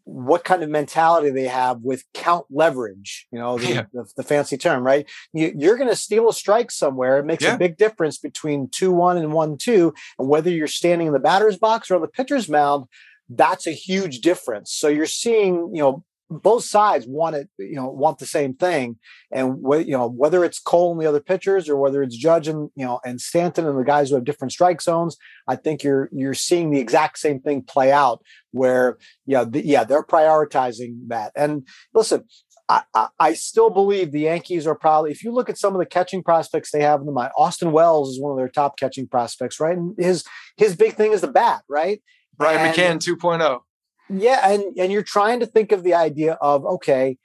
[0.08, 3.27] what kind of mentality they have with count leverage.
[3.32, 3.86] You know, the, yeah.
[3.91, 5.10] the, the fancy term, right?
[5.34, 7.19] You, are going to steal a strike somewhere.
[7.19, 7.56] It makes yeah.
[7.56, 11.19] a big difference between two one and one two, and whether you're standing in the
[11.19, 12.86] batter's box or on the pitcher's mound.
[13.30, 14.71] That's a huge difference.
[14.71, 18.98] So you're seeing, you know, both sides want it, you know, want the same thing.
[19.32, 22.48] And wh- you know, whether it's Cole and the other pitchers or whether it's Judge
[22.48, 25.84] and you know and Stanton and the guys who have different strike zones, I think
[25.84, 31.08] you're you're seeing the exact same thing play out where yeah, the, yeah, they're prioritizing
[31.08, 31.32] that.
[31.36, 32.26] And listen,
[32.70, 35.80] I, I, I, still believe the Yankees are probably, if you look at some of
[35.80, 38.78] the catching prospects they have in the mind, Austin Wells is one of their top
[38.78, 39.78] catching prospects, right?
[39.78, 40.26] And his
[40.58, 42.02] his big thing is the bat, right?
[42.38, 43.62] Brian and, McCann 2.0.
[44.10, 47.17] Yeah, and and you're trying to think of the idea of okay,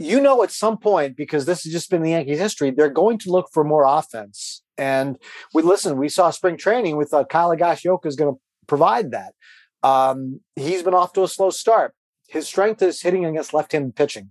[0.00, 3.18] you know, at some point because this has just been the Yankees' history, they're going
[3.18, 5.18] to look for more offense, And
[5.52, 6.96] we listen, we saw spring training.
[6.96, 9.34] We thought Kyle Higashioka is going to provide that.
[9.82, 11.94] Um, he's been off to a slow start.
[12.28, 14.30] His strength is hitting against left-handed pitching.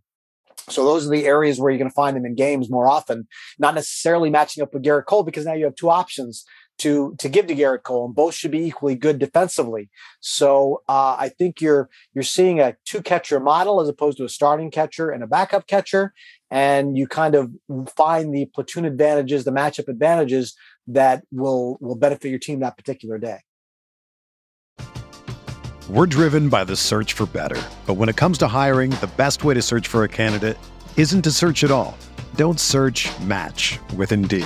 [0.70, 3.28] So those are the areas where you're going to find him in games more often,
[3.60, 6.46] not necessarily matching up with Gerrit Cole because now you have two options
[6.80, 9.90] to to give to Gerrit Cole, and both should be equally good defensively.
[10.20, 14.30] So uh, I think you're you're seeing a two catcher model as opposed to a
[14.30, 16.14] starting catcher and a backup catcher,
[16.50, 17.52] and you kind of
[17.96, 20.56] find the platoon advantages, the matchup advantages
[20.88, 23.40] that will will benefit your team that particular day.
[25.90, 29.44] We're driven by the search for better, but when it comes to hiring, the best
[29.44, 30.58] way to search for a candidate
[30.98, 31.98] isn't to search at all.
[32.36, 33.10] Don't search.
[33.22, 34.46] Match with Indeed.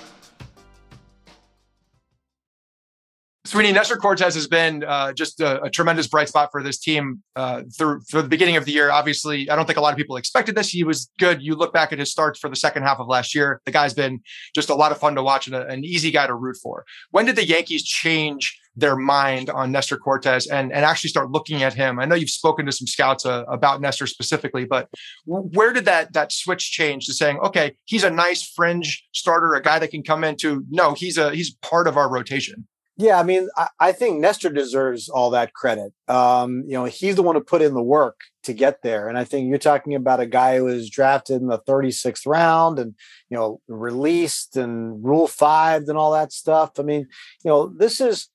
[3.43, 7.23] Sweeny Nestor Cortes has been uh, just a, a, tremendous bright spot for this team
[7.35, 8.91] uh, through, through the beginning of the year.
[8.91, 10.69] Obviously, I don't think a lot of people expected this.
[10.69, 11.41] He was good.
[11.41, 13.59] You look back at his starts for the second half of last year.
[13.65, 14.21] The guy's been
[14.53, 16.85] just a lot of fun to watch and a, an easy guy to root for.
[17.09, 21.63] When did the Yankees change their mind on Nestor Cortes and, and actually start looking
[21.63, 21.99] at him?
[21.99, 24.87] I know you've spoken to some scouts uh, about Nestor specifically, but
[25.25, 29.63] where did that that switch change to saying, okay, he's a nice fringe starter, a
[29.63, 32.67] guy that can come into no, he's a he's part of our rotation.
[32.97, 35.93] Yeah, I mean, I, I, think Nestor deserves all that credit.
[36.07, 39.07] Um, you know, he's the one who put in the work to get there.
[39.07, 42.79] And I think you're talking about a guy who was drafted in the 36th round
[42.79, 42.93] and,
[43.29, 46.71] you know, released and rule five and all that stuff.
[46.79, 47.07] I mean,
[47.43, 48.27] you know, this is,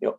[0.00, 0.18] you know,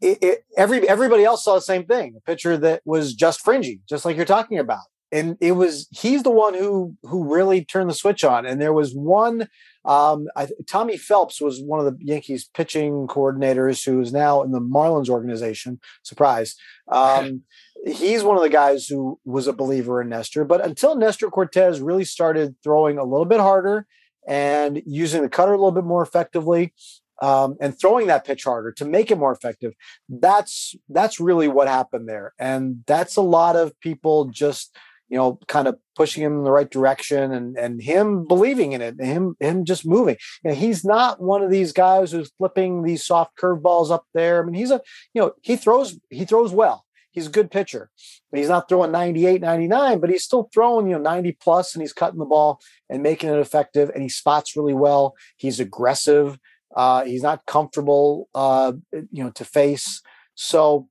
[0.00, 2.14] it, it, every everybody else saw the same thing.
[2.16, 6.22] A pitcher that was just fringy, just like you're talking about and it was he's
[6.22, 8.46] the one who who really turned the switch on.
[8.46, 9.48] And there was one
[9.84, 14.52] um, I, Tommy Phelps was one of the Yankees pitching coordinators who is now in
[14.52, 15.80] the Marlins organization.
[16.02, 16.56] Surprise.
[16.88, 17.42] Um,
[17.86, 20.44] he's one of the guys who was a believer in Nestor.
[20.44, 23.86] But until Nestor Cortes really started throwing a little bit harder
[24.26, 26.74] and using the cutter a little bit more effectively,
[27.20, 29.74] um, and throwing that pitch harder to make it more effective.
[30.08, 34.76] That's that's really what happened there, and that's a lot of people just
[35.08, 38.82] you know, kind of pushing him in the right direction and and him believing in
[38.82, 40.16] it, him him just moving.
[40.44, 44.42] And he's not one of these guys who's flipping these soft curveballs up there.
[44.42, 44.80] I mean, he's a
[45.14, 46.84] you know he throws he throws well.
[47.10, 47.90] He's a good pitcher.
[48.30, 51.82] But he's not throwing 98, 99, but he's still throwing, you know, 90 plus and
[51.82, 53.90] he's cutting the ball and making it effective.
[53.90, 55.16] And he spots really well.
[55.36, 56.38] He's aggressive.
[56.76, 60.00] Uh, he's not comfortable, uh, you know, to face.
[60.34, 60.88] So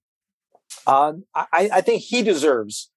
[0.85, 2.89] uh, I, I think he deserves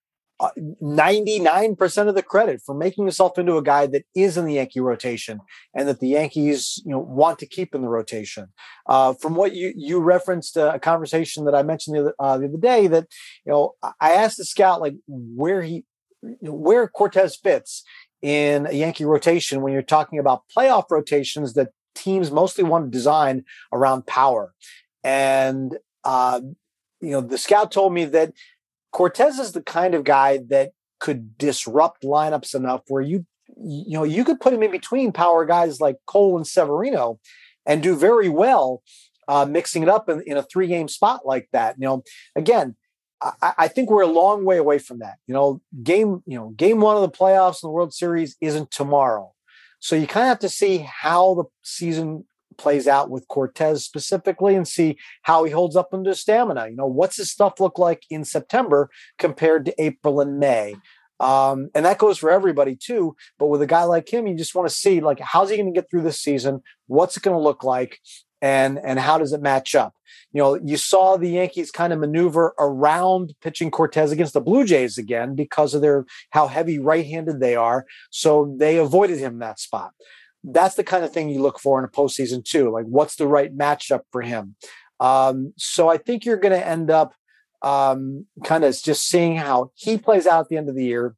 [0.81, 4.79] 99% of the credit for making himself into a guy that is in the Yankee
[4.79, 5.39] rotation
[5.75, 8.47] and that the Yankees, you know, want to keep in the rotation.
[8.87, 12.37] Uh, from what you you referenced uh, a conversation that I mentioned the other, uh,
[12.37, 13.07] the other day that,
[13.45, 15.85] you know, I asked the scout like where he
[16.41, 17.83] where Cortes fits
[18.21, 22.91] in a Yankee rotation when you're talking about playoff rotations that teams mostly want to
[22.91, 24.53] design around power.
[25.03, 26.41] And uh,
[27.01, 28.33] you know, the scout told me that
[28.91, 33.25] Cortes is the kind of guy that could disrupt lineups enough where you
[33.57, 37.19] you know you could put him in between power guys like Cole and Severino
[37.65, 38.81] and do very well
[39.27, 41.75] uh, mixing it up in, in a three game spot like that.
[41.77, 42.03] You know,
[42.35, 42.75] again,
[43.21, 45.17] I, I, think we're a long way away from that.
[45.27, 48.71] You know, game you know game one of the playoffs in the World Series isn't
[48.71, 49.33] tomorrow,
[49.79, 52.25] so you kind of have to see how the season
[52.57, 56.67] plays out with Cortes specifically and see how he holds up under stamina.
[56.69, 60.75] You know, what's his stuff look like in September compared to April and May?
[61.19, 63.15] Um, and that goes for everybody too.
[63.37, 65.71] But with a guy like him, you just want to see like how's he going
[65.71, 66.61] to get through this season?
[66.87, 67.99] What's it going to look like?
[68.41, 69.93] And and how does it match up?
[70.33, 74.65] You know, you saw the Yankees kind of maneuver around pitching Cortes against the Blue
[74.65, 77.85] Jays again because of their how heavy right-handed they are.
[78.09, 79.91] So they avoided him that spot.
[80.43, 82.71] That's the kind of thing you look for in a postseason too.
[82.71, 84.55] Like, what's the right matchup for him?
[84.99, 87.13] Um, so I think you're going to end up
[87.61, 91.15] um, kind of just seeing how he plays out at the end of the year.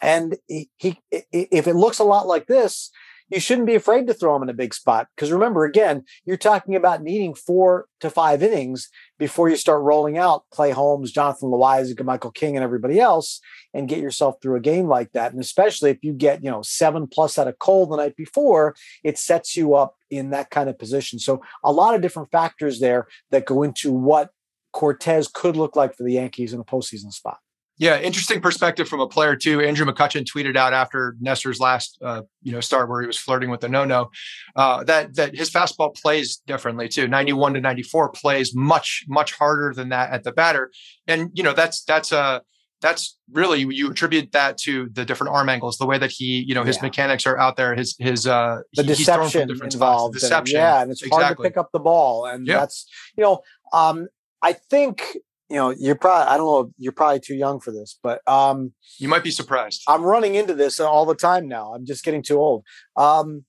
[0.00, 2.90] And he, he, if it looks a lot like this,
[3.32, 5.08] you shouldn't be afraid to throw him in a big spot.
[5.14, 10.18] Because remember, again, you're talking about needing four to five innings before you start rolling
[10.18, 13.40] out Clay Holmes, Jonathan Loáisiga, Michael King, and everybody else,
[13.72, 15.32] and get yourself through a game like that.
[15.32, 18.74] And especially if you get, you know, seven plus out of Cole the night before,
[19.02, 21.18] it sets you up in that kind of position.
[21.18, 24.30] So a lot of different factors there that go into what
[24.72, 27.38] Cortes could look like for the Yankees in a postseason spot.
[27.78, 29.60] Yeah, interesting perspective from a player too.
[29.60, 33.50] Andrew McCutchen tweeted out after Nestor's last, uh, you know, start where he was flirting
[33.50, 34.10] with the no-no,
[34.54, 37.08] uh, that that his fastball plays differently too.
[37.08, 40.70] Ninety-one to ninety-four plays much much harder than that at the batter,
[41.06, 42.40] and you know that's that's a uh,
[42.82, 46.54] that's really you attribute that to the different arm angles, the way that he, you
[46.54, 46.82] know, his yeah.
[46.82, 51.24] mechanics are out there, his his uh the deception involved, deception, yeah, and it's exactly.
[51.24, 52.58] hard to pick up the ball, and yeah.
[52.58, 53.40] that's you know,
[53.72, 54.08] um,
[54.42, 55.16] I think
[55.52, 58.72] you know, you're probably I don't know, you're probably too young for this, but um
[58.98, 59.82] you might be surprised.
[59.86, 61.74] I'm running into this all the time now.
[61.74, 62.64] I'm just getting too old.
[62.96, 63.44] Um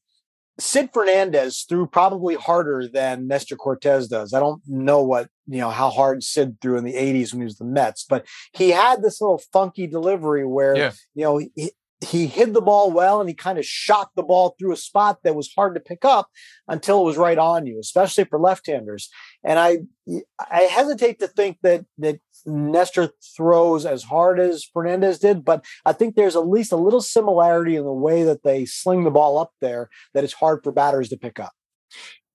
[0.60, 4.34] Sid Fernandez threw probably harder than Nestor Cortes does.
[4.34, 7.46] I don't know what, you know, how hard Sid threw in the 80s when he
[7.46, 10.92] was the Mets, but he had this little funky delivery where, yeah.
[11.16, 11.72] you know, he,
[12.04, 15.20] he hid the ball well and he kind of shot the ball through a spot
[15.24, 16.30] that was hard to pick up
[16.68, 19.10] until it was right on you, especially for left-handers.
[19.44, 19.80] And I
[20.40, 25.94] I hesitate to think that that Nestor throws as hard as Fernandez did, but I
[25.94, 29.38] think there's at least a little similarity in the way that they sling the ball
[29.38, 31.54] up there that it's hard for batters to pick up.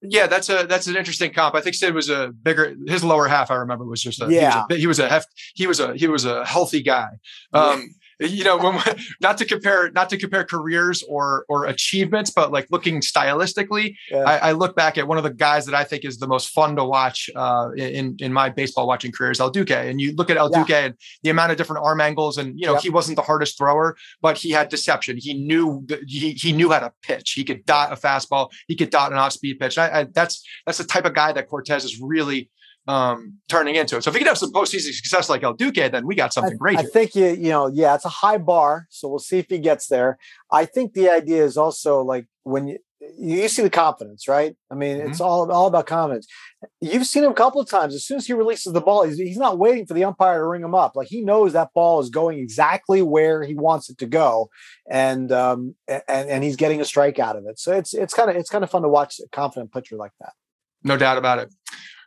[0.00, 1.56] Yeah, that's a that's an interesting comp.
[1.56, 2.76] I think Sid was a bigger.
[2.86, 4.64] His lower half, I remember, was just a yeah.
[4.68, 7.08] He was a, he was a heft, he was a he was a healthy guy.
[7.52, 7.88] Um,
[8.20, 8.80] you know when,
[9.20, 14.18] not to compare not to compare careers or or achievements but like looking stylistically yeah.
[14.18, 16.50] I, I, look back at one of the guys that i think is the most
[16.50, 20.14] fun to watch uh, in in my baseball watching career is el duque and you
[20.14, 20.58] look at el yeah.
[20.58, 22.82] duque and the amount of different arm angles and you know yep.
[22.82, 26.78] he wasn't the hardest thrower but he had deception he knew he, he knew how
[26.78, 30.00] to pitch he could dot a fastball he could dot an off speed pitch I,
[30.00, 32.50] I, that's that's the type of guy that cortes is really
[32.88, 34.02] um, turning into it.
[34.02, 36.54] So if he can have some postseason success like El Duque, then we got something
[36.54, 36.78] I, great.
[36.78, 38.86] I think you, you know, yeah, it's a high bar.
[38.90, 40.18] So we'll see if he gets there.
[40.50, 42.78] I think the idea is also like when you
[43.16, 44.56] you see the confidence, right?
[44.72, 45.10] I mean, mm-hmm.
[45.10, 46.26] it's all all about confidence.
[46.80, 47.94] You've seen him a couple of times.
[47.94, 50.46] As soon as he releases the ball, he's, he's not waiting for the umpire to
[50.46, 50.96] ring him up.
[50.96, 54.50] Like he knows that ball is going exactly where he wants it to go,
[54.90, 57.60] and um and and he's getting a strike out of it.
[57.60, 60.12] So it's it's kind of it's kind of fun to watch a confident pitcher like
[60.20, 60.32] that.
[60.82, 61.52] No doubt about it.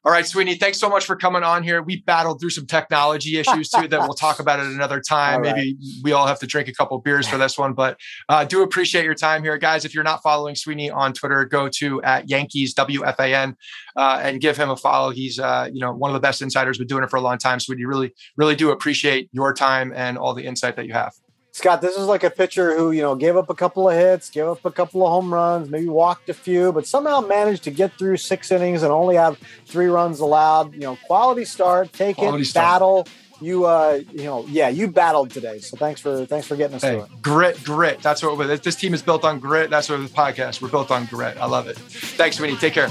[0.03, 1.83] All right, Sweeny, thanks so much for coming on here.
[1.83, 5.41] We battled through some technology issues too that we'll talk about at another time.
[5.41, 5.55] Right.
[5.55, 8.63] Maybe we all have to drink a couple beers for this one, but uh, do
[8.63, 9.85] appreciate your time here, guys.
[9.85, 13.55] If you're not following Sweeny on Twitter, go to at Yankees WFAN
[13.95, 15.11] uh, and give him a follow.
[15.11, 16.79] He's uh, you know one of the best insiders.
[16.79, 17.85] Been doing it for a long time, Sweeny.
[17.85, 21.13] Really, really do appreciate your time and all the insight that you have.
[21.53, 24.29] Scott, this is like a pitcher who, you know, gave up a couple of hits,
[24.29, 27.71] gave up a couple of home runs, maybe walked a few, but somehow managed to
[27.71, 30.73] get through six innings and only have three runs allowed.
[30.73, 32.65] You know, quality start, take quality it, start.
[32.65, 33.07] battle.
[33.41, 35.59] You, uh, you know, yeah, you battled today.
[35.59, 37.21] So thanks for thanks for getting us hey, through it.
[37.21, 38.01] Grit, grit.
[38.01, 39.39] That's what this team is built on.
[39.39, 39.69] Grit.
[39.69, 40.61] That's what the podcast.
[40.61, 41.37] We're built on grit.
[41.37, 41.75] I love it.
[41.77, 42.55] Thanks, Winnie.
[42.55, 42.89] Take care.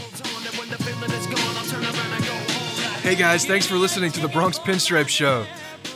[3.00, 5.46] Hey guys, thanks for listening to the Bronx Pinstripe Show.